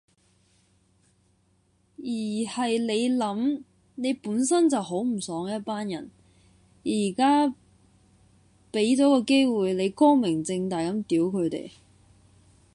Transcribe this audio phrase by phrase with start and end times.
[1.97, 3.61] 而係你諗，
[3.93, 6.09] 你本身就好唔爽一班人，
[6.83, 7.49] 而家
[8.73, 11.69] 畀咗個機會你光明正大噉屌佢哋